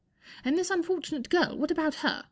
And 0.43 0.57
this 0.57 0.71
un¬ 0.71 0.83
fortunate 0.83 1.29
girl, 1.29 1.55
what 1.59 1.69
about 1.69 1.93
her 2.01 2.19